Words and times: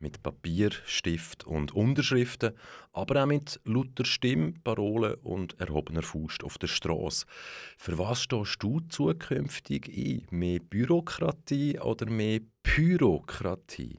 Mit 0.00 0.22
Papier, 0.22 0.70
Stift 0.86 1.44
und 1.44 1.74
Unterschriften, 1.74 2.52
aber 2.92 3.22
auch 3.22 3.26
mit 3.26 3.60
lauter 3.64 4.04
Stimme, 4.04 4.54
Parolen 4.62 5.14
und 5.24 5.58
erhobener 5.60 6.02
Faust 6.02 6.44
auf 6.44 6.56
der 6.56 6.68
Straße. 6.68 7.26
Für 7.76 7.98
was 7.98 8.22
stehst 8.22 8.62
du 8.62 8.78
zukünftig 8.88 9.88
ein? 9.88 10.26
Mehr 10.30 10.60
Bürokratie 10.60 11.80
oder 11.80 12.08
mehr 12.08 12.40
Pyrokratie? 12.62 13.98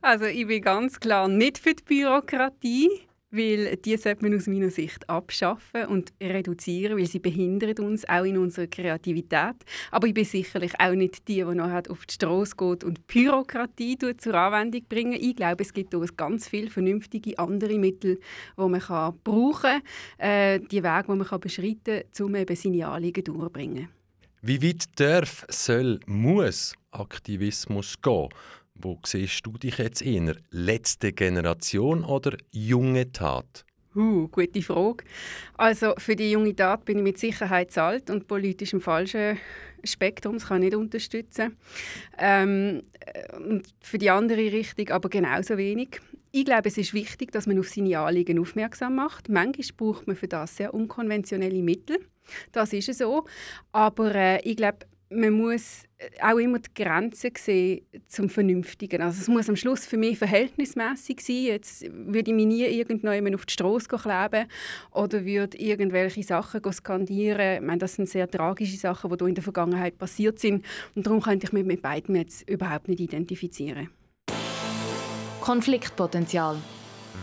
Also 0.00 0.24
ich 0.24 0.46
bin 0.46 0.62
ganz 0.62 0.98
klar 0.98 1.28
nicht 1.28 1.58
für 1.58 1.74
die 1.74 1.82
Bürokratie 1.82 2.88
weil 3.32 3.76
die 3.76 3.96
sollte 3.96 4.22
man 4.22 4.36
aus 4.36 4.46
meiner 4.46 4.70
Sicht 4.70 5.08
abschaffen 5.08 5.86
und 5.86 6.12
reduzieren, 6.22 6.98
weil 6.98 7.06
sie 7.06 7.18
behindert 7.18 7.80
uns 7.80 8.08
auch 8.08 8.24
in 8.24 8.38
unserer 8.38 8.66
Kreativität. 8.66 9.56
Aber 9.90 10.06
ich 10.06 10.14
bin 10.14 10.24
sicherlich 10.24 10.72
auch 10.78 10.94
nicht 10.94 11.26
die, 11.28 11.36
die 11.36 11.44
noch 11.44 11.70
auf 11.88 12.06
die 12.06 12.14
Straße 12.14 12.54
geht 12.56 12.84
und 12.84 13.06
Bürokratie 13.06 13.96
zur 14.18 14.34
Anwendung 14.34 14.84
bringen. 14.88 15.18
Ich 15.18 15.34
glaube, 15.34 15.62
es 15.62 15.72
gibt 15.72 15.94
auch 15.94 16.06
ganz 16.16 16.48
viele 16.48 16.70
vernünftige 16.70 17.38
andere 17.38 17.78
Mittel, 17.78 18.18
die 18.56 18.68
man 18.68 18.80
kann 18.80 19.18
brauchen 19.24 19.62
kann, 19.62 19.82
äh, 20.18 20.60
die 20.60 20.82
Wege, 20.82 21.04
die 21.08 21.16
man 21.16 21.26
kann 21.26 21.40
beschreiten 21.40 22.02
kann, 22.14 22.26
um 22.26 22.34
eben 22.34 22.56
seine 22.56 22.88
Anliegen 22.88 23.24
durchzubringen. 23.24 23.88
Wie 24.42 24.62
weit 24.62 24.84
darf, 24.96 25.46
soll, 25.48 26.00
muss 26.06 26.74
Aktivismus 26.90 28.00
gehen? 28.02 28.28
Wo 28.74 28.98
siehst 29.04 29.46
du 29.46 29.52
dich 29.58 29.78
jetzt 29.78 30.02
eher? 30.02 30.36
Letzte 30.50 31.12
Generation 31.12 32.04
oder 32.04 32.36
junge 32.50 33.12
Tat? 33.12 33.64
Uh, 33.94 34.26
gute 34.28 34.62
Frage. 34.62 35.04
Also 35.58 35.92
für 35.98 36.16
die 36.16 36.30
junge 36.30 36.56
Tat 36.56 36.84
bin 36.86 36.98
ich 36.98 37.04
mit 37.04 37.18
Sicherheit 37.18 37.70
zu 37.72 37.82
alt 37.82 38.08
und 38.08 38.26
politisch 38.26 38.72
im 38.72 38.80
falschen 38.80 39.38
Spektrum, 39.84 40.34
das 40.34 40.46
kann 40.46 40.62
ich 40.62 40.70
nicht 40.70 40.76
unterstützen. 40.76 41.56
Ähm, 42.18 42.82
und 43.36 43.66
für 43.82 43.98
die 43.98 44.10
andere 44.10 44.40
Richtung 44.52 44.88
aber 44.88 45.10
genauso 45.10 45.58
wenig. 45.58 46.00
Ich 46.30 46.46
glaube, 46.46 46.68
es 46.68 46.78
ist 46.78 46.94
wichtig, 46.94 47.32
dass 47.32 47.46
man 47.46 47.58
auf 47.58 47.68
seine 47.68 47.98
Anliegen 47.98 48.38
aufmerksam 48.38 48.94
macht. 48.94 49.28
Manchmal 49.28 49.66
braucht 49.76 50.06
man 50.06 50.16
für 50.16 50.28
das 50.28 50.56
sehr 50.56 50.72
unkonventionelle 50.72 51.62
Mittel. 51.62 51.98
Das 52.52 52.72
ist 52.72 52.94
so. 52.94 53.26
Aber 53.72 54.14
äh, 54.14 54.40
ich 54.42 54.56
glaube, 54.56 54.78
man 55.14 55.32
muss 55.32 55.84
äh, 55.98 56.10
auch 56.22 56.38
immer 56.38 56.58
die 56.58 56.82
Grenzen 56.82 57.32
sehen 57.36 57.86
zum 58.08 58.28
Vernünftigen. 58.28 59.02
Also 59.02 59.20
es 59.20 59.28
muss 59.28 59.48
am 59.48 59.56
Schluss 59.56 59.86
für 59.86 59.96
mich 59.96 60.18
verhältnismäßig 60.18 61.20
sein. 61.20 61.44
Jetzt 61.44 61.84
würde 61.90 62.30
ich 62.30 62.36
mich 62.36 62.46
nie 62.46 62.64
irgendjemand 62.64 63.34
auf 63.34 63.46
die 63.46 63.52
Straße 63.52 63.88
kleben 63.88 64.48
oder 64.90 65.24
würde 65.24 65.58
irgendwelche 65.58 66.22
Sachen 66.22 66.60
skandieren. 66.72 67.56
Ich 67.56 67.60
meine, 67.60 67.78
das 67.78 67.94
sind 67.94 68.08
sehr 68.08 68.28
tragische 68.28 68.76
Sachen, 68.76 69.16
die 69.16 69.24
in 69.24 69.34
der 69.34 69.44
Vergangenheit 69.44 69.98
passiert 69.98 70.38
sind. 70.38 70.64
Und 70.94 71.06
darum 71.06 71.20
könnte 71.20 71.46
ich 71.46 71.52
mich 71.52 71.64
mit 71.64 71.82
beiden 71.82 72.16
jetzt 72.16 72.48
überhaupt 72.48 72.88
nicht 72.88 73.00
identifizieren. 73.00 73.90
Konfliktpotenzial. 75.40 76.56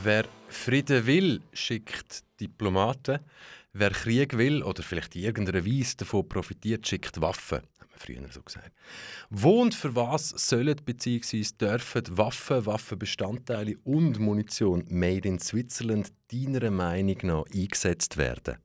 Wer 0.03 0.25
Frieden 0.47 1.05
will, 1.05 1.41
schickt 1.53 2.23
Diplomaten. 2.39 3.19
Wer 3.71 3.91
Krieg 3.91 4.37
will 4.37 4.63
oder 4.63 4.81
vielleicht 4.81 5.15
in 5.15 5.23
irgendeiner 5.23 5.65
Weise 5.65 5.97
davon 5.97 6.27
profitiert, 6.27 6.87
schickt 6.87 7.21
Waffen 7.21 7.61
früher 7.99 8.31
so 8.31 8.41
gesagt. 8.41 8.71
Wo 9.29 9.61
und 9.61 9.75
für 9.75 9.95
was 9.95 10.29
sollen 10.29 10.75
bzw. 10.83 11.43
dürfen 11.59 12.17
Waffen, 12.17 12.65
Waffenbestandteile 12.65 13.75
und 13.83 14.19
Munition 14.19 14.85
made 14.89 15.27
in 15.27 15.39
Switzerland 15.39 16.11
deiner 16.31 16.71
Meinung 16.71 17.17
nach 17.23 17.45
eingesetzt 17.53 18.17
werden? 18.17 18.57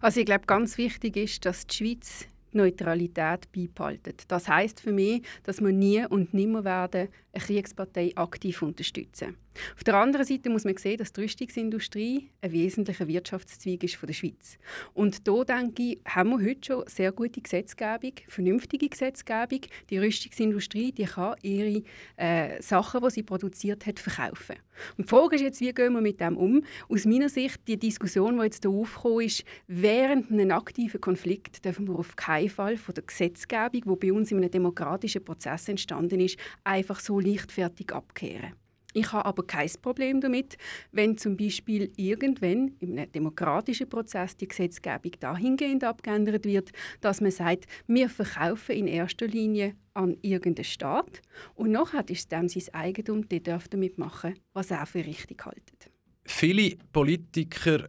Also 0.00 0.20
ich 0.20 0.26
glaube, 0.26 0.46
ganz 0.46 0.78
wichtig 0.78 1.16
ist, 1.16 1.44
dass 1.44 1.66
die 1.66 1.76
Schweiz 1.76 2.26
Neutralität 2.52 3.50
beibehalten. 3.52 4.14
Das 4.28 4.48
heißt 4.48 4.80
für 4.80 4.92
mich, 4.92 5.22
dass 5.42 5.60
wir 5.60 5.72
nie 5.72 6.04
und 6.06 6.34
nimmer 6.34 6.64
werden 6.64 7.08
eine 7.32 7.44
Kriegspartei 7.44 8.12
aktiv 8.14 8.62
unterstützen. 8.62 9.36
Auf 9.76 9.84
der 9.84 9.94
anderen 9.94 10.24
Seite 10.24 10.48
muss 10.48 10.64
man 10.64 10.76
sehen, 10.76 10.96
dass 10.96 11.12
die 11.12 11.22
Rüstungsindustrie 11.22 12.30
ein 12.40 12.52
wesentlicher 12.52 13.06
Wirtschaftszweig 13.06 13.84
ist 13.84 13.96
von 13.96 14.06
der 14.06 14.14
Schweiz. 14.14 14.58
Und 14.94 15.26
da 15.28 15.44
denke 15.44 15.82
ich, 15.82 15.98
haben 16.06 16.30
wir 16.30 16.48
heute 16.48 16.66
schon 16.66 16.84
sehr 16.86 17.12
gute 17.12 17.40
Gesetzgebung, 17.40 18.12
vernünftige 18.28 18.88
Gesetzgebung. 18.88 19.60
Die 19.90 19.98
Rüstungsindustrie, 19.98 20.92
die 20.92 21.04
kann 21.04 21.36
ihre 21.42 21.82
äh, 22.16 22.62
Sachen, 22.62 23.02
die 23.02 23.10
sie 23.10 23.22
produziert 23.22 23.86
hat, 23.86 23.98
verkaufen. 23.98 24.56
Und 24.96 25.06
die 25.06 25.10
Frage 25.10 25.36
ist 25.36 25.42
jetzt, 25.42 25.60
wie 25.60 25.72
gehen 25.72 25.92
wir 25.92 26.00
mit 26.00 26.20
dem 26.20 26.36
um? 26.36 26.62
Aus 26.88 27.04
meiner 27.04 27.28
Sicht, 27.28 27.60
die 27.68 27.78
Diskussion, 27.78 28.38
die 28.38 28.44
jetzt 28.44 28.64
hier 28.64 28.70
aufgekommen 28.70 29.26
ist, 29.26 29.44
während 29.66 30.30
einem 30.30 30.50
aktiven 30.50 31.00
Konflikt 31.00 31.64
dürfen 31.64 31.86
wir 31.86 31.98
auf 31.98 32.16
keinen 32.16 32.48
Fall 32.48 32.78
von 32.78 32.94
der 32.94 33.04
Gesetzgebung, 33.04 33.82
die 33.82 34.06
bei 34.06 34.12
uns 34.12 34.30
in 34.30 34.38
einem 34.38 34.50
demokratischen 34.50 35.24
Prozess 35.24 35.68
entstanden 35.68 36.20
ist, 36.20 36.38
einfach 36.64 37.00
so 37.00 37.20
leichtfertig 37.22 37.92
abkehren. 37.92 38.54
Ich 38.94 39.10
habe 39.12 39.24
aber 39.24 39.46
kein 39.46 39.70
Problem 39.80 40.20
damit, 40.20 40.58
wenn 40.90 41.16
zum 41.16 41.36
Beispiel 41.36 41.90
irgendwann 41.96 42.76
einem 42.82 43.10
demokratischen 43.10 43.88
Prozess 43.88 44.36
die 44.36 44.48
Gesetzgebung 44.48 45.12
dahingehend 45.18 45.82
abgeändert 45.82 46.44
wird, 46.44 46.72
dass 47.00 47.20
man 47.20 47.30
sagt, 47.30 47.66
wir 47.86 48.10
verkaufen 48.10 48.76
in 48.76 48.86
erster 48.86 49.26
Linie 49.26 49.74
an 49.94 50.16
irgendeinen 50.20 50.64
Staat 50.64 51.22
und 51.54 51.70
nachher 51.70 52.06
ist 52.08 52.18
es 52.18 52.28
dem 52.28 52.48
sein 52.48 52.74
Eigentum, 52.74 53.28
der 53.28 53.40
darf 53.40 53.68
damit 53.68 53.98
machen, 53.98 54.34
was 54.52 54.70
er 54.70 54.84
für 54.84 55.04
richtig 55.04 55.44
hält. 55.44 55.90
Viele 56.24 56.76
Politiker 56.92 57.88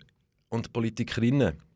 und 0.50 0.72
Politikerinnen 0.72 1.62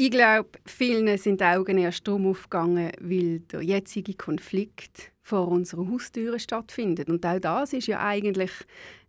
ich 0.00 0.12
glaube, 0.12 0.50
vielen 0.64 1.18
sind 1.18 1.40
die 1.40 1.44
Augen 1.44 1.76
erst 1.76 2.06
darum 2.06 2.28
aufgegangen, 2.28 2.92
weil 3.00 3.40
der 3.40 3.62
jetzige 3.62 4.14
Konflikt 4.14 5.10
vor 5.22 5.48
unserer 5.48 5.88
Haustüre 5.88 6.38
stattfindet. 6.38 7.08
Und 7.08 7.26
auch 7.26 7.40
das 7.40 7.72
ist 7.72 7.88
ja 7.88 7.98
eigentlich 7.98 8.52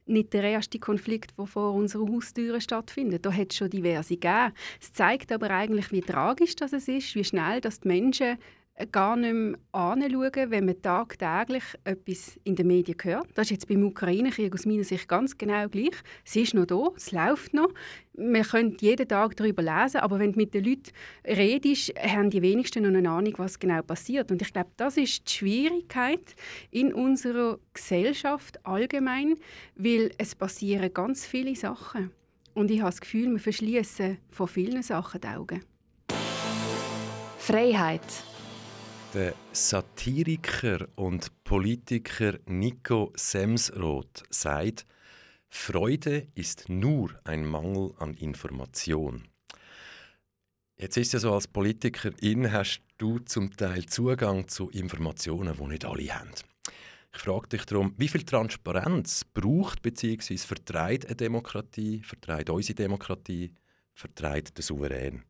nicht 0.07 0.33
der 0.33 0.45
erste 0.45 0.79
Konflikt, 0.79 1.37
der 1.37 1.45
vor 1.45 1.75
unserer 1.75 2.07
Haustüre 2.07 2.59
stattfindet. 2.59 3.23
Da 3.23 3.31
hat 3.31 3.51
es 3.51 3.57
schon 3.57 3.69
diverse 3.69 4.15
gegeben. 4.15 4.51
Es 4.81 4.91
zeigt 4.91 5.31
aber 5.31 5.51
eigentlich, 5.51 5.91
wie 5.91 6.01
tragisch 6.01 6.55
das 6.55 6.73
ist, 6.73 7.13
wie 7.13 7.23
schnell 7.23 7.61
dass 7.61 7.81
die 7.81 7.87
Menschen 7.87 8.39
gar 8.85 9.15
nicht 9.15 9.33
mehr 9.33 9.57
anschauen, 9.71 10.51
wenn 10.51 10.65
man 10.65 10.81
tagtäglich 10.81 11.63
etwas 11.83 12.39
in 12.43 12.55
den 12.55 12.67
Medien 12.67 12.97
hört. 13.01 13.27
Das 13.35 13.47
ist 13.47 13.51
jetzt 13.51 13.67
beim 13.67 13.83
Ukraine-Krieg 13.83 14.53
aus 14.53 14.65
meiner 14.65 14.83
Sicht 14.83 15.07
ganz 15.07 15.37
genau 15.37 15.67
gleich. 15.67 15.95
Es 16.25 16.35
ist 16.35 16.53
noch 16.53 16.65
da, 16.65 16.89
es 16.95 17.11
läuft 17.11 17.53
noch. 17.53 17.73
Man 18.17 18.43
könnte 18.43 18.85
jeden 18.85 19.07
Tag 19.07 19.35
darüber 19.37 19.61
lesen, 19.61 20.01
aber 20.01 20.19
wenn 20.19 20.33
du 20.33 20.37
mit 20.39 20.53
den 20.53 20.63
Leuten 20.63 20.91
redest, 21.25 21.93
haben 21.99 22.29
die 22.29 22.41
wenigsten 22.41 22.83
noch 22.83 22.97
eine 22.97 23.09
Ahnung, 23.09 23.33
was 23.37 23.59
genau 23.59 23.81
passiert. 23.81 24.31
Und 24.31 24.41
ich 24.41 24.51
glaube, 24.51 24.69
das 24.77 24.97
ist 24.97 25.27
die 25.27 25.33
Schwierigkeit 25.33 26.35
in 26.71 26.93
unserer 26.93 27.59
Gesellschaft 27.73 28.65
allgemein, 28.65 29.35
weil 29.75 30.11
es 30.17 30.35
passieren 30.35 30.93
ganz 30.93 31.25
viele 31.25 31.55
Sachen. 31.55 32.11
Und 32.53 32.71
ich 32.71 32.79
habe 32.79 32.89
das 32.89 33.01
Gefühl, 33.01 33.31
wir 33.31 33.39
verschließen 33.39 34.17
vor 34.31 34.47
vielen 34.47 34.83
Sachen 34.83 35.21
die 35.21 35.27
Augen. 35.27 35.63
Freiheit. 37.37 38.01
Der 39.15 39.33
Satiriker 39.53 40.87
und 40.95 41.43
Politiker 41.43 42.37
Nico 42.45 43.11
Semsroth 43.15 44.21
sagt, 44.29 44.85
Freude 45.47 46.27
ist 46.35 46.69
nur 46.69 47.09
ein 47.23 47.43
Mangel 47.43 47.91
an 47.97 48.13
Information. 48.13 49.27
Jetzt 50.77 50.97
ist 50.97 51.13
ja 51.13 51.19
so, 51.19 51.33
als 51.33 51.47
Politikerin 51.47 52.51
hast 52.51 52.81
du 52.99 53.17
zum 53.17 53.57
Teil 53.57 53.87
Zugang 53.87 54.47
zu 54.47 54.69
Informationen, 54.69 55.55
die 55.57 55.67
nicht 55.67 55.85
alle 55.85 56.13
haben. 56.13 56.29
Ich 57.11 57.19
frage 57.19 57.47
dich 57.47 57.65
darum, 57.65 57.95
wie 57.97 58.09
viel 58.09 58.21
Transparenz 58.21 59.25
braucht 59.25 59.81
bzw. 59.81 60.37
vertreibt 60.37 61.07
eine 61.07 61.15
Demokratie, 61.15 62.03
vertreibt 62.03 62.51
unsere 62.51 62.75
Demokratie, 62.75 63.55
vertreibt 63.91 64.55
der 64.55 64.63
Souverän? 64.63 65.23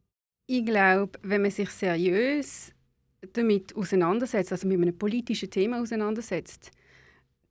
Ich 0.47 0.65
glaube, 0.65 1.17
wenn 1.21 1.43
man 1.43 1.51
sich 1.51 1.69
seriös 1.69 2.73
damit 3.33 3.75
auseinandersetzt, 3.75 4.51
also 4.51 4.67
mit 4.67 4.81
einem 4.81 4.97
politischen 4.97 5.49
Thema 5.49 5.81
auseinandersetzt, 5.81 6.71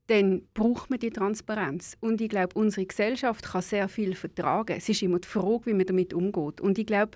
dann 0.09 0.41
braucht 0.55 0.89
man 0.89 0.97
die 0.97 1.11
Transparenz. 1.11 1.95
Und 1.99 2.19
ich 2.19 2.29
glaube, 2.29 2.55
unsere 2.55 2.85
Gesellschaft 2.85 3.45
kann 3.45 3.61
sehr 3.61 3.87
viel 3.87 4.15
vertragen. 4.15 4.75
Es 4.75 4.89
ist 4.89 5.03
immer 5.03 5.19
die 5.19 5.27
Frage, 5.27 5.67
wie 5.67 5.73
man 5.73 5.85
damit 5.85 6.15
umgeht. 6.15 6.61
Und 6.61 6.79
ich 6.79 6.87
glaube, 6.87 7.11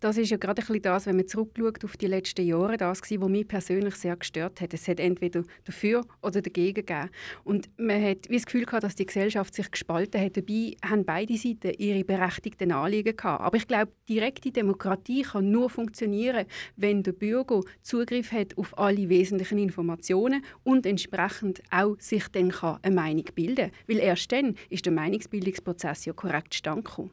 das 0.00 0.18
ist 0.18 0.30
ja 0.30 0.36
gerade 0.36 0.60
ein 0.60 0.66
bisschen 0.66 0.82
das, 0.82 1.06
wenn 1.06 1.16
man 1.16 1.26
zurückschaut 1.26 1.82
auf 1.84 1.96
die 1.96 2.06
letzten 2.06 2.46
Jahre, 2.46 2.76
das 2.76 3.00
war, 3.00 3.20
was 3.22 3.28
mich 3.30 3.48
persönlich 3.48 3.94
sehr 3.94 4.16
gestört 4.16 4.60
hat. 4.60 4.74
Es 4.74 4.86
hat 4.88 5.00
entweder 5.00 5.42
dafür 5.64 6.04
oder 6.20 6.42
dagegen 6.42 6.74
gegeben. 6.74 7.08
Und 7.44 7.70
man 7.78 8.02
hat 8.02 8.28
wie 8.28 8.34
das 8.34 8.44
Gefühl 8.44 8.66
gehabt, 8.66 8.84
dass 8.84 8.94
die 8.94 9.06
Gesellschaft 9.06 9.54
sich 9.54 9.70
gespalten 9.70 10.20
hat. 10.20 10.36
Dabei 10.36 10.76
haben 10.84 11.04
beide 11.06 11.38
Seiten 11.38 11.72
ihre 11.78 12.04
berechtigten 12.04 12.72
Anliegen 12.72 13.16
gehabt. 13.16 13.40
Aber 13.40 13.56
ich 13.56 13.66
glaube, 13.66 13.90
direkte 14.06 14.50
Demokratie 14.50 15.22
kann 15.22 15.50
nur 15.50 15.70
funktionieren, 15.70 16.44
wenn 16.76 17.02
der 17.02 17.12
Bürger 17.12 17.60
Zugriff 17.80 18.32
hat 18.32 18.58
auf 18.58 18.76
alle 18.76 19.08
wesentlichen 19.08 19.56
Informationen 19.56 20.44
und 20.62 20.84
entsprechend 20.84 21.62
auch 21.70 21.96
sich 21.98 22.33
dann 22.34 22.50
kann 22.50 22.78
eine 22.82 22.94
Meinung 22.94 23.24
bilden 23.34 23.70
kann. 23.70 23.78
Weil 23.86 23.98
erst 23.98 24.32
dann 24.32 24.56
ist 24.70 24.84
der 24.84 24.92
Meinungsbildungsprozess 24.92 26.04
ja 26.04 26.12
korrekt 26.12 26.54
zustande 26.54 26.82
gekommen. 26.82 27.10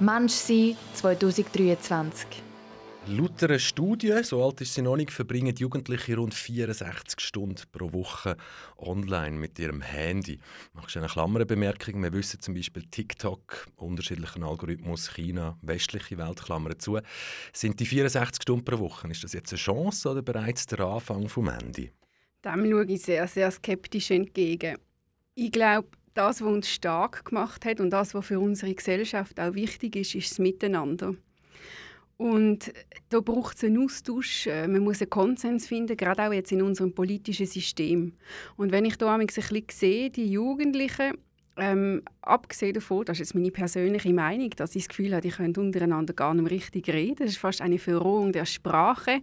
Mensch 0.00 0.32
sein 0.32 0.76
2023. 0.94 2.42
Laut 3.10 3.42
einer 3.42 3.58
Studie, 3.58 4.22
so 4.22 4.44
alt 4.44 4.60
ist 4.60 4.74
sie 4.74 4.82
noch 4.82 4.96
nicht, 4.96 5.10
verbringen 5.10 5.56
Jugendliche 5.56 6.16
rund 6.16 6.34
64 6.34 7.18
Stunden 7.20 7.62
pro 7.72 7.90
Woche 7.94 8.36
online 8.76 9.38
mit 9.38 9.58
ihrem 9.58 9.80
Handy. 9.80 10.40
Machst 10.74 10.94
du 10.94 10.98
eine 10.98 11.08
Klammerbemerkung? 11.08 12.02
Wir 12.02 12.12
wissen 12.12 12.40
zum 12.40 12.52
Beispiel 12.52 12.82
TikTok, 12.82 13.66
unterschiedlichen 13.76 14.44
Algorithmus, 14.44 15.14
China, 15.14 15.56
westliche 15.62 16.18
Welt, 16.18 16.42
Klammern 16.42 16.78
zu. 16.78 16.98
Sind 17.54 17.80
die 17.80 17.86
64 17.86 18.42
Stunden 18.42 18.64
pro 18.66 18.78
Woche, 18.78 19.08
ist 19.08 19.24
das 19.24 19.32
jetzt 19.32 19.52
eine 19.52 19.58
Chance 19.58 20.10
oder 20.10 20.20
bereits 20.20 20.66
der 20.66 20.80
Anfang 20.80 21.30
vom 21.30 21.48
Ende? 21.48 21.90
Dem 22.48 22.70
schaue 22.70 22.84
ich 22.86 23.02
sehr, 23.02 23.26
sehr 23.26 23.50
skeptisch 23.50 24.10
entgegen. 24.10 24.76
Ich 25.34 25.52
glaube, 25.52 25.88
das, 26.14 26.40
was 26.40 26.48
uns 26.48 26.68
stark 26.68 27.26
gemacht 27.26 27.64
hat 27.64 27.80
und 27.80 27.90
das, 27.90 28.14
was 28.14 28.26
für 28.26 28.40
unsere 28.40 28.74
Gesellschaft 28.74 29.38
auch 29.38 29.54
wichtig 29.54 29.96
ist, 29.96 30.14
ist 30.14 30.30
das 30.30 30.38
Miteinander. 30.38 31.14
Und 32.16 32.72
da 33.10 33.20
braucht 33.20 33.58
es 33.58 33.64
einen 33.64 33.84
Austausch, 33.84 34.48
äh, 34.48 34.66
man 34.66 34.82
muss 34.82 35.00
einen 35.00 35.10
Konsens 35.10 35.68
finden, 35.68 35.96
gerade 35.96 36.26
auch 36.26 36.32
jetzt 36.32 36.50
in 36.50 36.62
unserem 36.62 36.92
politischen 36.92 37.46
System. 37.46 38.14
Und 38.56 38.72
wenn 38.72 38.84
ich 38.84 38.96
da 38.96 39.14
ein 39.14 39.24
bisschen 39.24 39.64
sehe, 39.70 40.10
die 40.10 40.32
Jugendlichen, 40.32 41.12
ähm, 41.58 42.02
abgesehen 42.22 42.74
davon, 42.74 43.04
das 43.04 43.16
ist 43.16 43.18
jetzt 43.20 43.34
meine 43.34 43.50
persönliche 43.50 44.12
Meinung, 44.12 44.50
dass 44.50 44.74
ich 44.76 44.84
das 44.84 44.88
Gefühl 44.88 45.12
habe, 45.12 45.22
die 45.22 45.30
können 45.30 45.54
untereinander 45.56 46.14
gar 46.14 46.34
nicht 46.34 46.50
richtig 46.50 46.88
reden. 46.88 47.16
Das 47.18 47.30
ist 47.30 47.38
fast 47.38 47.60
eine 47.60 47.78
Verrohung 47.78 48.32
der 48.32 48.44
Sprache. 48.44 49.20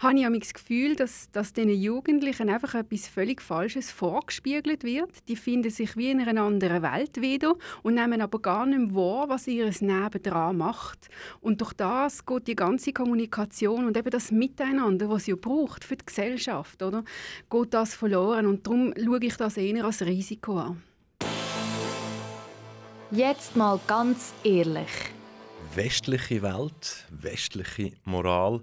Habe 0.00 0.18
ich 0.18 0.40
das 0.40 0.54
Gefühl, 0.54 0.96
dass, 0.96 1.30
dass 1.32 1.52
diesen 1.52 1.70
Jugendlichen 1.70 2.48
einfach 2.48 2.74
etwas 2.74 3.08
völlig 3.08 3.42
Falsches 3.42 3.90
vorgespiegelt 3.90 4.84
wird. 4.84 5.28
Die 5.28 5.36
finden 5.36 5.70
sich 5.70 5.96
wie 5.96 6.10
in 6.10 6.20
einer 6.20 6.42
anderen 6.42 6.82
Welt 6.82 7.20
wieder 7.20 7.54
und 7.82 7.94
nehmen 7.94 8.20
aber 8.20 8.40
gar 8.40 8.66
nicht 8.66 8.94
wahr, 8.94 9.28
was 9.28 9.46
ihr 9.46 9.70
Nebendran 9.80 10.56
macht. 10.56 11.08
Und 11.40 11.60
durch 11.60 11.72
das 11.74 12.24
geht 12.24 12.48
die 12.48 12.56
ganze 12.56 12.92
Kommunikation 12.92 13.86
und 13.86 13.96
eben 13.96 14.10
das 14.10 14.30
Miteinander, 14.30 15.08
was 15.08 15.28
ihr 15.28 15.36
braucht 15.36 15.84
für 15.84 15.96
die 15.96 16.06
Gesellschaft, 16.06 16.82
oder, 16.82 17.04
geht 17.50 17.74
das 17.74 17.94
verloren. 17.94 18.46
Und 18.46 18.66
darum 18.66 18.94
schaue 18.96 19.18
ich 19.20 19.36
das 19.36 19.56
eher 19.56 19.84
als 19.84 20.02
Risiko 20.02 20.58
an. 20.58 20.82
Jetzt 23.14 23.54
mal 23.54 23.78
ganz 23.86 24.34
ehrlich. 24.42 24.90
Westliche 25.76 26.42
Welt, 26.42 27.06
westliche 27.10 27.92
Moral, 28.02 28.60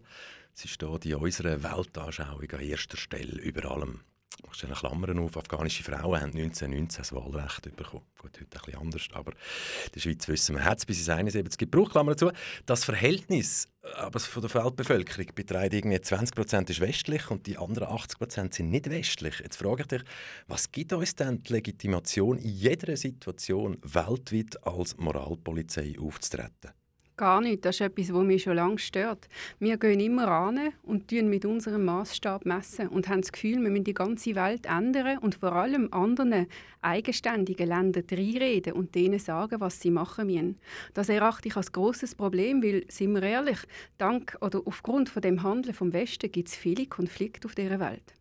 sie 0.51 0.67
steht 0.67 1.05
in 1.05 1.15
unserer 1.15 1.63
Weltanschauung 1.63 2.51
an 2.51 2.59
erster 2.59 2.97
Stelle 2.97 3.39
über 3.41 3.71
allem. 3.71 4.01
Ich 4.49 4.57
stelle 4.57 4.73
Klammern 4.73 5.19
auf, 5.19 5.37
afghanische 5.37 5.83
Frauen 5.83 6.21
haben 6.21 6.31
1919 6.31 7.01
das 7.01 7.13
Wahlrecht 7.13 7.75
bekommen. 7.75 8.05
Gut, 8.17 8.31
heute 8.39 8.45
bisschen 8.45 8.75
anders, 8.75 9.07
aber 9.13 9.31
in 9.31 9.91
der 9.95 9.99
Schweiz 9.99 10.27
wissen 10.27 10.55
wir, 10.55 10.65
hat 10.65 10.79
es 10.79 10.85
bis 10.85 10.99
ins 10.99 11.09
71 11.09 11.57
gebraucht, 11.57 11.91
Klammer 11.91 12.11
dazu. 12.11 12.31
Das 12.65 12.83
Verhältnis 12.83 13.67
aber 13.95 14.19
von 14.19 14.41
der 14.41 14.53
Weltbevölkerung 14.53 15.27
beträgt 15.33 15.73
irgendwie 15.73 15.97
20% 15.97 16.69
ist 16.69 16.79
westlich 16.79 17.31
und 17.31 17.47
die 17.47 17.57
anderen 17.57 17.89
80% 17.89 18.53
sind 18.53 18.69
nicht 18.69 18.89
westlich. 18.89 19.39
Jetzt 19.39 19.57
frage 19.57 19.81
ich 19.81 19.87
dich, 19.87 20.03
was 20.47 20.71
gibt 20.71 20.93
uns 20.93 21.15
denn 21.15 21.39
die 21.39 21.53
Legitimation, 21.53 22.37
in 22.37 22.49
jeder 22.49 22.95
Situation 22.95 23.77
weltweit 23.81 24.65
als 24.65 24.97
Moralpolizei 24.97 25.95
aufzutreten? 25.99 26.71
Gar 27.21 27.41
nicht. 27.41 27.63
Das 27.65 27.75
ist 27.75 27.81
etwas, 27.81 28.11
was 28.11 28.23
mich 28.23 28.41
schon 28.41 28.55
lange 28.55 28.79
stört. 28.79 29.27
Wir 29.59 29.77
gehen 29.77 29.99
immer 29.99 30.25
ran 30.25 30.59
und 30.81 31.11
messen 31.11 31.29
mit 31.29 31.45
unserem 31.45 31.85
Maßstab 31.85 32.47
messen 32.47 32.87
und 32.87 33.09
haben 33.09 33.21
das 33.21 33.31
Gefühl, 33.31 33.61
wir 33.61 33.69
müssen 33.69 33.83
die 33.83 33.93
ganze 33.93 34.33
Welt 34.33 34.65
ändern 34.65 35.19
und 35.19 35.35
vor 35.35 35.53
allem 35.53 35.93
anderen 35.93 36.47
eigenständigen 36.81 37.67
Ländern 37.67 38.05
reinreden 38.09 38.73
und 38.73 38.95
denen 38.95 39.19
sagen, 39.19 39.61
was 39.61 39.79
sie 39.79 39.91
machen 39.91 40.25
müssen. 40.25 40.57
Das 40.95 41.09
erachte 41.09 41.47
ich 41.47 41.55
als 41.55 41.71
großes 41.71 42.15
Problem, 42.15 42.63
weil, 42.63 42.85
sind 42.87 43.13
wir 43.13 43.21
ehrlich, 43.21 43.59
dank 43.99 44.35
oder 44.41 44.63
aufgrund 44.65 45.07
von 45.07 45.21
dem 45.21 45.43
Handeln 45.43 45.75
vom 45.75 45.93
Westen 45.93 46.31
gibt 46.31 46.47
es 46.47 46.55
viele 46.55 46.87
Konflikte 46.87 47.47
auf 47.47 47.53
dieser 47.53 47.79
Welt. 47.79 48.15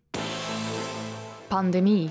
Pandemie. 1.48 2.10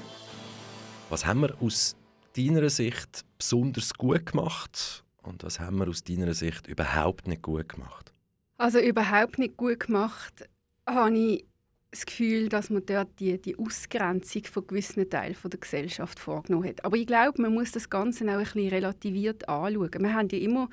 Was 1.12 1.24
haben 1.24 1.42
wir 1.42 1.56
aus 1.62 1.96
deiner 2.36 2.68
Sicht 2.72 3.26
besonders 3.38 3.94
gut 3.94 4.26
gemacht 4.26 5.04
und 5.24 5.44
was 5.44 5.60
haben 5.60 5.78
wir 5.78 5.88
aus 5.88 6.04
deiner 6.04 6.34
Sicht 6.34 6.68
überhaupt 6.68 7.28
nicht 7.28 7.42
gut 7.42 7.70
gemacht? 7.70 8.14
Also 8.58 8.80
überhaupt 8.80 9.40
nicht 9.40 9.58
gut 9.58 9.80
gemacht 9.80 10.50
habe 10.86 11.18
ich 11.18 11.46
das 11.92 12.06
Gefühl, 12.06 12.50
dass 12.50 12.70
man 12.70 12.86
dort 12.86 13.20
die, 13.20 13.42
die 13.42 13.58
Ausgrenzung 13.58 14.44
von 14.46 14.68
gewissen 14.68 15.10
Teilen 15.10 15.36
der 15.44 15.60
Gesellschaft 15.60 16.20
vorgenommen 16.20 16.68
hat. 16.68 16.86
Aber 16.86 16.96
ich 16.98 17.08
glaube, 17.08 17.42
man 17.42 17.54
muss 17.54 17.72
das 17.72 17.90
Ganze 17.90 18.26
auch 18.26 18.34
ein 18.34 18.44
bisschen 18.44 18.70
relativiert 18.70 19.50
anschauen. 19.50 19.92
Wir 19.98 20.14
haben 20.14 20.28
ja 20.30 20.38
immer 20.38 20.70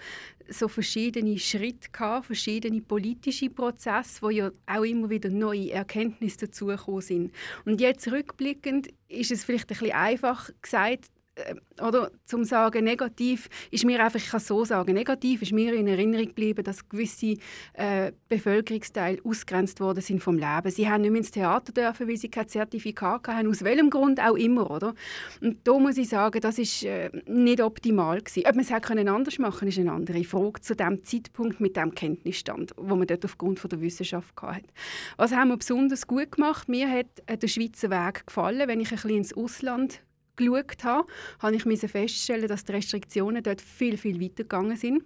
so 0.49 0.69
verschiedene 0.69 1.39
Schritte 1.39 1.89
gehabt, 1.91 2.27
verschiedene 2.27 2.83
politische 2.83 3.49
Prozesse, 3.49 4.21
wo 4.21 4.29
ja 4.29 4.51
auch 4.67 4.85
immer 4.85 5.09
wieder 5.09 5.31
neue 5.31 5.71
Erkenntnisse 5.71 6.47
dazugekommen 6.47 7.01
sind. 7.01 7.33
Und 7.65 7.81
jetzt 7.81 8.11
rückblickend 8.11 8.89
ist 9.09 9.31
es 9.31 9.45
vielleicht 9.45 9.71
ein 9.71 9.79
bisschen 9.79 9.93
einfach 9.93 10.51
gesagt, 10.61 11.07
oder 11.83 12.11
zum 12.25 12.45
sagen 12.45 12.85
negativ 12.85 13.49
ist 13.71 13.85
mir 13.85 14.03
einfach 14.03 14.19
ich 14.19 14.31
kann 14.31 14.41
so 14.41 14.65
sagen 14.65 14.95
negativ 14.95 15.43
ist 15.43 15.53
mir 15.53 15.75
in 15.75 15.87
Erinnerung 15.87 16.27
geblieben 16.27 16.65
dass 16.65 16.89
gewisse 16.89 17.37
äh, 17.75 18.13
Bevölkerungsteile 18.29 19.19
ausgrenzt 19.25 19.81
worden 19.81 20.01
sind 20.01 20.23
vom 20.23 20.37
Leben. 20.37 20.71
Sie 20.71 20.89
haben 20.89 21.03
nicht 21.03 21.11
mehr 21.11 21.21
ins 21.21 21.31
Theater 21.31 21.73
dürfen 21.73 22.09
weil 22.09 22.17
sie 22.17 22.29
kein 22.29 22.49
Zertifikat 22.49 23.29
haben 23.29 23.49
aus 23.49 23.63
welchem 23.63 23.91
Grund 23.91 24.21
auch 24.21 24.37
immer 24.37 24.71
oder? 24.71 24.95
Und 25.43 25.59
da 25.65 25.79
muss 25.79 25.99
ich 25.99 26.09
sagen 26.09 26.41
das 26.41 26.59
ist 26.59 26.85
äh, 26.85 27.11
nicht 27.27 27.61
optimal 27.61 28.21
gewesen. 28.21 28.45
ob 28.47 28.55
man 28.55 28.65
es 28.65 28.71
hätte 28.71 29.11
anders 29.11 29.39
machen 29.39 29.69
ist 29.69 29.79
eine 29.79 29.93
andere 29.93 30.25
Frage 30.25 30.61
zu 30.61 30.75
dem 30.75 31.05
Zeitpunkt 31.05 31.61
mit 31.61 31.77
dem 31.77 31.95
Kenntnisstand 31.95 32.73
wo 32.77 32.97
man 32.97 33.07
dort 33.07 33.25
aufgrund 33.25 33.61
von 33.61 33.69
der 33.69 33.81
Wissenschaft 33.81 34.35
hat. 34.41 34.65
Was 35.17 35.33
haben 35.33 35.49
wir 35.49 35.57
besonders 35.57 36.07
gut 36.07 36.33
gemacht? 36.33 36.69
Mir 36.69 36.89
hat 36.91 37.07
äh, 37.27 37.37
der 37.37 37.49
Schweizer 37.49 37.91
Weg 37.91 38.27
gefallen 38.27 38.67
wenn 38.69 38.81
ich 38.81 38.91
ein 38.91 38.97
bisschen 38.97 39.11
ins 39.11 39.37
Ausland 39.37 40.01
geschaut 40.37 40.85
habe, 40.85 41.09
habe 41.41 41.57
ich 41.57 41.81
feststellen, 41.91 42.49
dass 42.49 42.65
die 42.65 42.73
Restriktionen 42.73 43.43
dort 43.43 43.61
viel, 43.61 43.97
viel 43.97 44.21
weiter 44.21 44.45
gegangen 44.45 44.77
sind, 44.77 45.03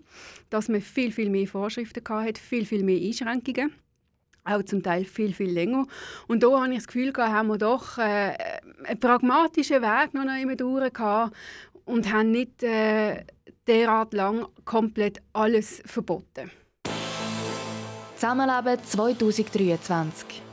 dass 0.50 0.68
man 0.68 0.80
viel, 0.80 1.12
viel 1.12 1.30
mehr 1.30 1.46
Vorschriften 1.46 2.02
hatte, 2.08 2.40
viel, 2.40 2.66
viel 2.66 2.82
mehr 2.82 3.00
Einschränkungen. 3.00 3.72
auch 4.44 4.62
zum 4.64 4.82
Teil 4.82 5.04
viel, 5.04 5.32
viel 5.32 5.50
länger. 5.50 5.86
Und 6.26 6.42
da 6.42 6.60
habe 6.60 6.70
ich 6.70 6.78
das 6.78 6.86
Gefühl, 6.86 7.12
gehabt, 7.12 7.32
haben 7.32 7.48
wir 7.48 7.58
doch 7.58 7.98
äh, 7.98 8.36
einen 8.84 8.98
pragmatischen 8.98 9.82
Weg 9.82 10.14
noch 10.14 10.24
immer 10.24 10.56
durch 10.56 10.92
und 11.84 12.12
haben 12.12 12.30
nicht 12.30 12.62
äh, 12.62 13.24
derart 13.66 14.14
lang 14.14 14.46
komplett 14.64 15.22
alles 15.32 15.82
verboten. 15.84 16.50
Zusammenleben 18.16 18.84
2023 18.84 20.49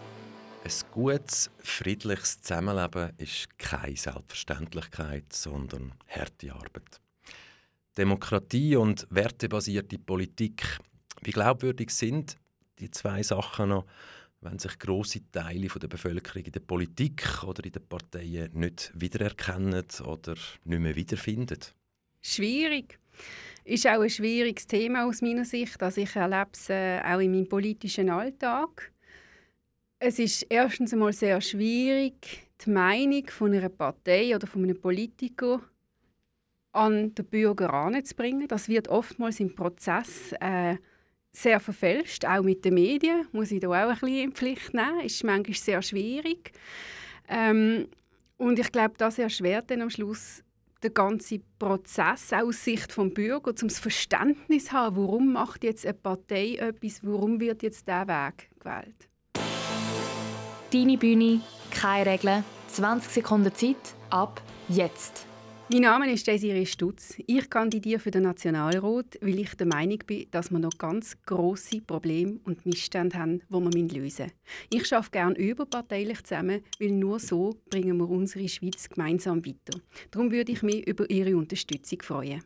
ein 0.67 0.91
gutes, 0.91 1.49
friedliches 1.59 2.41
Zusammenleben 2.41 3.11
ist 3.17 3.57
keine 3.57 3.95
Selbstverständlichkeit, 3.95 5.31
sondern 5.31 5.93
harte 6.07 6.53
Arbeit. 6.53 6.99
Demokratie 7.97 8.75
und 8.75 9.07
wertebasierte 9.09 9.97
Politik, 9.97 10.79
wie 11.21 11.31
glaubwürdig 11.31 11.89
sind 11.91 12.35
die 12.79 12.91
zwei 12.91 13.23
Sachen 13.23 13.69
noch, 13.69 13.85
wenn 14.41 14.59
sich 14.59 14.77
große 14.77 15.31
Teile 15.31 15.67
der 15.67 15.87
Bevölkerung 15.87 16.43
in 16.43 16.51
der 16.51 16.59
Politik 16.59 17.43
oder 17.43 17.63
in 17.63 17.71
den 17.71 17.87
Parteien 17.87 18.51
nicht 18.53 18.91
wiedererkennen 18.93 19.85
oder 20.05 20.35
nicht 20.65 20.79
mehr 20.79 20.95
wiederfinden? 20.95 21.59
Schwierig. 22.21 22.99
Ist 23.63 23.87
auch 23.87 24.01
ein 24.01 24.09
schwieriges 24.09 24.67
Thema 24.67 25.07
aus 25.07 25.21
meiner 25.21 25.45
Sicht. 25.45 25.81
Also 25.81 26.01
ich 26.01 26.15
erlebe 26.15 26.49
es 26.53 26.69
äh, 26.69 26.99
auch 27.01 27.19
in 27.19 27.31
meinem 27.31 27.49
politischen 27.49 28.09
Alltag. 28.09 28.91
Es 29.99 30.19
ist 30.19 30.43
erstens 30.49 30.93
einmal 30.93 31.11
sehr 31.11 31.41
schwierig, 31.41 32.47
die 32.63 32.69
Meinung 32.69 33.25
von 33.29 33.51
einer 33.51 33.69
Partei 33.69 34.35
oder 34.35 34.45
von 34.45 34.63
einem 34.63 34.79
Politiker 34.79 35.59
an 36.71 37.15
den 37.15 37.25
Bürger 37.25 37.73
anzubringen. 37.73 38.47
Das 38.47 38.69
wird 38.69 38.89
oftmals 38.89 39.39
im 39.39 39.55
Prozess 39.55 40.33
äh, 40.39 40.75
sehr 41.31 41.59
verfälscht, 41.59 42.25
auch 42.25 42.43
mit 42.43 42.63
den 42.63 42.75
Medien, 42.75 43.27
muss 43.31 43.51
ich 43.51 43.59
da 43.59 43.69
auch 43.69 43.73
ein 43.73 43.89
bisschen 43.99 44.23
in 44.23 44.31
Pflicht 44.33 44.73
nehmen. 44.75 44.99
Ist 44.99 45.23
manchmal 45.23 45.57
sehr 45.57 45.81
schwierig. 45.81 46.51
Ähm, 47.27 47.87
und 48.37 48.59
ich 48.59 48.71
glaube, 48.71 48.93
das 48.99 49.17
erschwert 49.17 49.71
dann 49.71 49.81
am 49.81 49.89
Schluss 49.89 50.43
den 50.83 50.93
ganzen 50.93 51.43
Prozess 51.57 52.31
aus 52.33 52.63
Sicht 52.63 52.95
des 52.95 53.13
Bürger, 53.15 53.49
um 53.49 53.67
das 53.67 53.79
Verständnis 53.79 54.65
zu 54.65 54.73
haben, 54.73 54.95
warum 54.95 55.33
macht 55.33 55.63
jetzt 55.63 55.87
eine 55.87 55.95
Partei 55.95 56.57
etwas, 56.57 57.03
warum 57.03 57.39
wird 57.39 57.63
jetzt 57.63 57.87
dieser 57.87 58.07
Weg 58.07 58.51
gewählt. 58.59 59.09
Deine 60.73 60.97
Bühne, 60.97 61.39
keine 61.71 62.11
Regeln, 62.11 62.43
20 62.67 63.09
Sekunden 63.09 63.55
Zeit, 63.55 63.77
ab 64.09 64.41
jetzt. 64.67 65.25
Mein 65.71 65.83
Name 65.83 66.11
ist 66.11 66.27
Desiree 66.27 66.65
Stutz. 66.65 67.15
Ich 67.25 67.49
kandidiere 67.49 68.01
für 68.01 68.11
den 68.11 68.23
Nationalrat, 68.23 69.17
weil 69.21 69.39
ich 69.39 69.55
der 69.55 69.65
Meinung 69.65 69.99
bin, 70.05 70.27
dass 70.29 70.51
wir 70.51 70.59
noch 70.59 70.77
ganz 70.77 71.15
grosse 71.25 71.79
Probleme 71.79 72.41
und 72.43 72.65
Missstände 72.65 73.17
haben, 73.17 73.41
die 73.49 73.53
wir 73.53 73.71
lösen 73.71 74.01
müssen. 74.01 74.31
Ich 74.69 74.93
arbeite 74.93 75.11
gerne 75.11 75.37
überparteilich 75.37 76.21
zusammen, 76.25 76.61
weil 76.81 76.91
nur 76.91 77.19
so 77.19 77.55
bringen 77.69 77.95
wir 77.97 78.09
unsere 78.09 78.49
Schweiz 78.49 78.89
gemeinsam 78.89 79.45
weiter. 79.45 79.79
Darum 80.11 80.31
würde 80.31 80.51
ich 80.51 80.63
mich 80.63 80.85
über 80.85 81.09
Ihre 81.09 81.37
Unterstützung 81.37 82.01
freuen. 82.01 82.43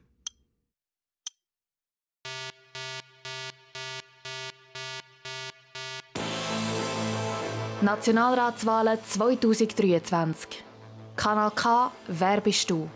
Nationalratswahlen 7.82 9.00
2023. 9.04 10.64
Kanal 11.16 11.50
K, 11.52 11.92
wer 12.08 12.40
bist 12.40 12.70
du? 12.70 12.88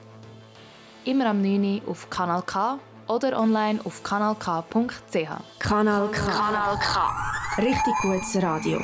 Immer 1.06 1.28
am 1.28 1.42
9. 1.42 1.82
Uhr 1.84 1.90
auf 1.90 2.08
Kanal 2.10 2.44
K 2.44 2.78
oder 3.08 3.40
online 3.40 3.80
auf 3.84 4.04
kanalk.ch. 4.04 5.30
Kanal 5.60 6.10
K. 6.12 6.32
Kanal 6.32 6.78
K. 6.78 7.62
Richtig 7.62 7.94
gutes 8.04 8.44
Radio. 8.44 8.80